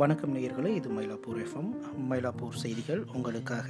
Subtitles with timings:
[0.00, 1.70] வணக்கம் நேயர்களே இது மயிலாப்பூர் எஃப்எம்
[2.10, 3.68] மயிலாப்பூர் செய்திகள் உங்களுக்காக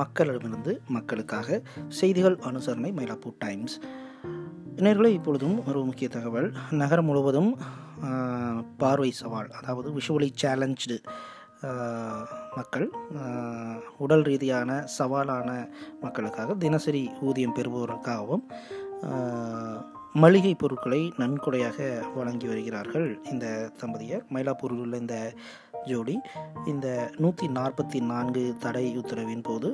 [0.00, 1.48] மக்களிடமிருந்து மக்களுக்காக.
[1.88, 3.76] செய்திகள் அனுசரணை மயிலாப்பூர் டைம்ஸ்
[4.76, 6.48] நேர்களை இப்பொழுதும் ஒரு முக்கிய தகவல்.
[6.70, 7.50] நகரம் முழுவதும்
[8.76, 10.96] பார்வை சவால் அதாவது விஷுவலி சேலஞ்சு
[12.56, 12.88] மக்கள்
[13.98, 15.48] உடல் ரீதியான சவாலான
[16.00, 18.44] மக்களுக்காக தினசரி ஊதியம் பெறுபவர்களுக்காகவும்
[20.14, 21.78] மளிகை பொருட்களை நன்கொடையாக
[22.14, 23.46] வழங்கி வருகிறார்கள் இந்த
[23.80, 24.22] தம்பதியர்.
[24.34, 25.16] மயிலாப்பூரில் உள்ள இந்த
[25.88, 26.14] ஜோடி
[26.66, 26.86] இந்த
[27.16, 29.68] நூற்றி நாற்பத்தி நான்கு தடை உத்தரவின் போது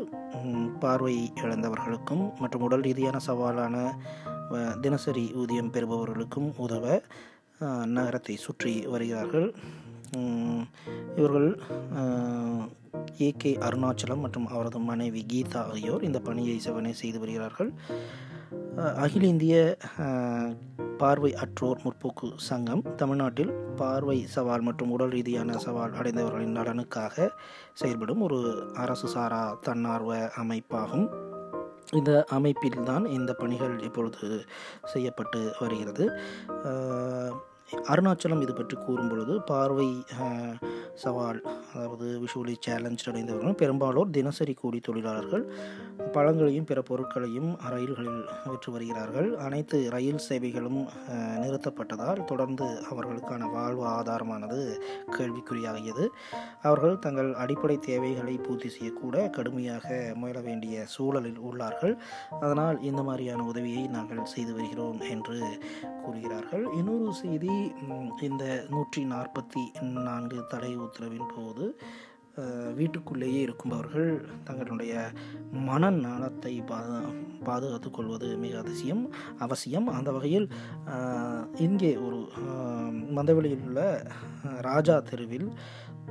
[0.83, 3.77] பார்வை இழந்தவர்களுக்கும் மற்றும் உடல் ரீதியான சவாலான
[4.81, 7.01] தினசரி ஊதியம் பெறுபவர்களுக்கும் உதவ
[7.97, 9.49] நகரத்தை சுற்றி வருகிறார்கள்.
[11.19, 11.49] இவர்கள்
[11.93, 12.69] இவர்கள்
[13.29, 17.71] ஏகே அருணாச்சலம் மற்றும் அவரது மனைவி கீதா ஆகியோர் இந்த பணியை செவனே செய்து வருகிறார்கள்.
[18.77, 19.77] அகில இந்திய
[20.99, 27.31] பார்வை அற்றோர் முற்போக்கு சங்கம் தமிழ்நாட்டில் பார்வை சவால் மற்றும் உடல் ரீதியான சவால் அடைந்தவர்களின் நலனுக்காக
[27.73, 31.07] செயல்படும் ஒரு அரசு சாரா தன்னார்வ அமைப்பாகும்.
[31.93, 34.45] இந்த அமைப்பில்தான் இந்த பணிகள் இப்பொழுது
[34.85, 36.17] செய்யப்பட்டு வருகிறது.
[37.69, 39.89] அருணாச்சலம் இது பற்றி கூறும் பொழுது பார்வை
[41.03, 41.39] சவால்
[41.73, 45.45] அதாவது விஷுவலி சேலஞ்ச் அடைந்தவர்கள் பெரும்பாலோர் தினசரி கூலி தொழிலாளர்கள்
[46.15, 48.21] பழங்களையும் பிற பொருட்களையும் ரயில்களில்
[48.51, 49.29] விற்று வருகிறார்கள்.
[49.47, 50.81] அனைத்து ரயில் சேவைகளும்
[51.43, 54.61] நிறுத்தப்பட்டதால் தொடர்ந்து அவர்களுக்கான வாழ்வு ஆதாரமானது
[55.17, 56.07] கேள்விக்குறியாகியது.
[56.69, 59.89] அவர்கள் தங்கள் அடிப்படை தேவைகளை பூர்த்தி செய்யக்கூட கடுமையாக
[60.21, 61.97] முயல வேண்டிய சூழலில் உள்ளார்கள்.
[62.41, 65.39] அதனால் இந்த மாதிரியான உதவியை நாங்கள் செய்து வருகிறோம் என்று
[66.05, 66.67] கூறுகிறார்கள்.
[66.81, 67.54] இன்னொரு செய்தி
[68.21, 71.81] இந்த நூற்றி நாற்பத்தி நான்கு தடை உத்தரவின் போது
[72.75, 75.11] வீட்டுக்குள்ளேயே இருக்கும்பவர்கள் தங்களுடைய
[75.53, 76.95] மன நலத்தை பாது
[77.45, 79.89] பாதுகாத்து கொள்வது மிக அதிசயம் அவசியம்.
[79.89, 80.49] அந்த வகையில்
[81.57, 82.27] இங்கே ஒரு
[83.11, 84.07] மந்தவெளியில் உள்ள
[84.61, 85.53] ராஜா தெருவில்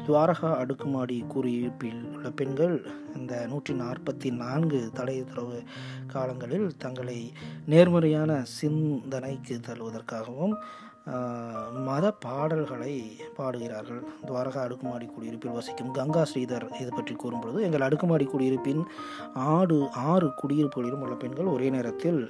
[0.07, 5.63] துவாரகா அடுக்குமாடி குடியிருப்பில் உள்ள பெண்கள் இந்த நூற்றி நாற்பத்தி நான்கு தடை உத்தரவு
[6.07, 7.31] காலங்களில் தங்களை
[7.65, 10.55] நேர்மறையான சிந்தனைக்கு தள்ளுவதற்காகவும்
[11.85, 12.91] மத பாடல்களை
[13.37, 14.01] பாடுகிறார்கள்.
[14.27, 18.83] துவாரகா அடுக்குமாடி குடியிருப்பில் வசிக்கும் கங்கா ஸ்ரீதர் இது பற்றி கூறும்பொழுது எங்கள் அடுக்குமாடி குடியிருப்பின்
[19.33, 19.77] ஆடு
[20.11, 22.21] ஆறு குடியிருப்புகளிலும் உள்ள பெண்கள் ஒரே நேரத்தில்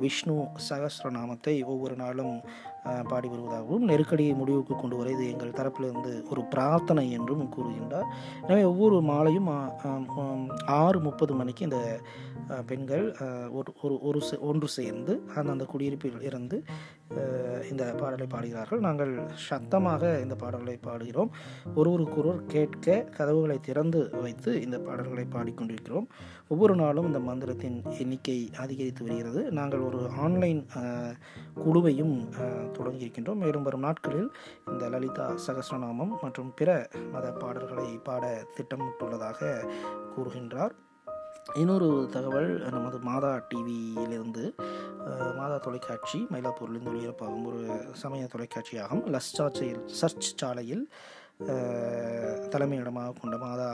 [0.00, 0.36] விஷ்ணு
[0.68, 2.34] சகஸ்ரநாமத்தை ஒவ்வொரு நாளும்
[3.08, 8.04] பாடி வருவதாகவும் நெருக்கடியை முடிவுக்கு கொண்டு வர இது எங்கள் தரப்பிலிருந்து ஒரு பிரார்த்தனை என்றும் கூறுகின்றார்.
[8.42, 9.48] எனவே ஒவ்வொரு மாலையும்
[10.66, 12.00] ஆறு முப்பது மணிக்கு இந்த
[12.66, 13.16] பெண்கள்
[13.50, 16.64] ஒரு ஒரு ஒரு சே- ஒன்று சேர்ந்து அந்த அந்த குடியிருப்பில் இருந்து
[17.70, 18.80] இந்த பாடலை பாடுகிறார்கள்.
[18.80, 21.28] நாங்கள் சத்தமாக இந்த பாடல்களை பாடுகிறோம்.
[21.74, 26.06] ஒருவருக்கொருவர் கேட்க கதவுகளை திறந்து வைத்து இந்த பாடல்களை பாடிக்கொண்டிருக்கிறோம்.
[26.52, 29.40] ஒவ்வொரு நாளும் இந்த மந்திரத்தின் எண்ணிக்கை அதிகரித்து வருகிறது.
[29.58, 30.60] நாங்கள் ஒரு ஆன்லைன்
[31.64, 32.14] குழுவையும்
[32.76, 33.42] தொடங்கியிருக்கின்றோம்.
[33.44, 34.30] மேலும் வரும் நாட்களில்
[34.72, 36.70] இந்த லலிதா சகஸ்ரநாமம் மற்றும் பிற
[37.12, 38.24] மத பாடல்களை பாட
[38.56, 39.50] திட்டமிட்டுள்ளதாக
[40.14, 40.74] கூறுகின்றார்.
[41.60, 44.44] இன்னொரு தகவல் நமது மாதா டிவியிலிருந்து
[45.38, 47.62] மாதா தொலைக்காட்சி மயிலாப்பூரிலிருந்து ஒளிபரப்பாகும் ஒரு
[48.02, 49.04] சமய தொலைக்காட்சியாகும்.
[49.14, 49.30] லஸ்
[50.00, 50.84] சர்ச் சாலையில்
[52.52, 53.70] தலைமையிடமாக கொண்ட மாதா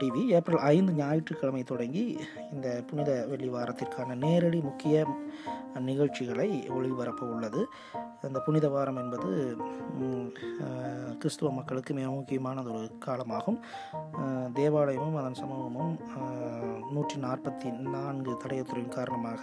[0.00, 0.22] டிவி.
[0.36, 2.04] ஏப்ரல் ஐந்து ஞாயிற்றுக்கிழமை தொடங்கி
[2.52, 5.06] இந்த புனித வெள்ளி வாரத்திற்கான நேரடி முக்கிய
[5.88, 7.62] நிகழ்ச்சிகளை ஒளிபரப்ப உள்ளது.
[8.26, 9.30] அந்த புனித வாரம் என்பது
[11.20, 13.58] கிறிஸ்துவ மக்களுக்கு மிக முக்கியமானது ஒரு காலமாகும்.
[14.58, 15.92] தேவாலயமும் அதன் சமூகமும்
[16.94, 19.42] நூற்றி நாற்பத்தி நான்கு தடையத்துறையின் காரணமாக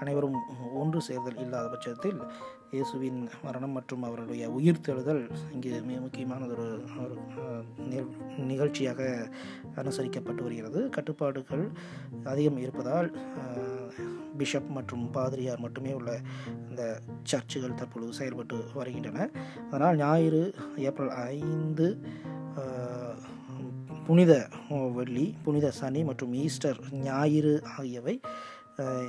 [0.00, 0.38] அனைவரும்
[0.82, 2.20] ஒன்று சேர்தல் இல்லாத பட்சத்தில்
[2.70, 7.16] இயேசுவின் மரணம் மற்றும் அவருடைய உயிர்த்தெழுதல் இங்கு மிக முக்கியமானதொரு ஒரு
[7.76, 9.28] நிகழ்- நிகழ்ச்சியாக
[9.76, 10.88] அனுசரிக்கப்பட்டு வருகிறது.
[10.88, 11.68] கட்டுப்பாடுகள்
[12.24, 13.16] அதிகம் இருப்பதால்
[14.38, 16.20] பிஷப் மற்றும் பாதிரியார் மட்டுமே உள்ள
[16.68, 19.30] இந்த சர்ச்சுகள் தற்பொழுது செயல்பட்டு வருகின்றன.
[19.66, 21.98] அதனால் ஞாயிறு ஏப்ரல் ஐந்து
[24.06, 24.48] புனித
[24.94, 28.20] வெள்ளி புனித சனி மற்றும் ஈஸ்டர் ஞாயிறு ஆகியவை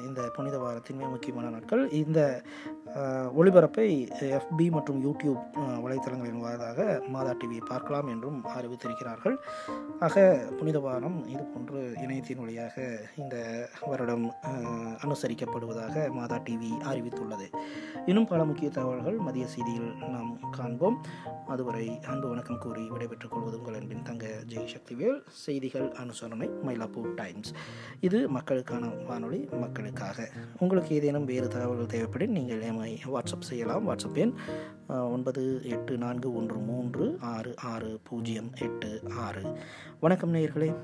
[0.08, 1.84] இந்த புனித வாரத்தின் மிக முக்கியமான நாட்கள்.
[2.02, 2.20] இந்த
[3.40, 3.88] ஒளிபரப்பை
[4.38, 5.42] எஃபி மற்றும் யூடியூப்
[5.86, 9.36] வலைத்தளங்களின் வாயிலாக மாதா டிவியை பார்க்கலாம் என்றும் அறிவித்திருக்கிறார்கள்
[10.08, 10.24] ஆக
[10.60, 12.86] புனித வாரம் இது போன்று இணையத்தின் வழியாக
[13.18, 13.36] இந்த
[13.92, 14.26] வருடம்
[15.06, 17.48] அனுசரிக்கப்படுவதாக மாதா டிவி அறிவித்துள்ளது.
[18.06, 20.98] இன்னும் பல முக்கிய தகவல்கள் மதிய செய்தியில் நாம் காண்போம்.
[21.56, 27.52] அதுவரை அன்பு வணக்கம் கூறி விடைபெற்றுக் கொள்வது உங்கள் அன்பின் தங்க ஜெய் சக்திவேல் செய்திகள் அனுசரணை மயிலாப்பூர் டைம்ஸ்.
[28.00, 29.42] இது மக்களுக்கான வானொலி.
[29.58, 30.30] மக்களுக்காக.
[30.60, 33.90] உங்களுக்கு ஏதேனும் வேறு தகவல்கள் தேவைப்படும் நீங்கள் எம்ஐ வாட்ஸ்அப் செய்யலாம்.
[33.90, 34.34] வாட்ஸ்அப் எண்
[34.88, 39.58] ஒன்பது எட்டு நான்கு ஒன்று மூன்று ஆறு ஆறு பூஜ்ஜியம் எட்டு ஆறு.
[40.00, 40.76] வணக்கம் நேயர்களே.